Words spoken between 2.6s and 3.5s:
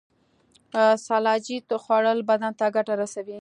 ګټه رسوي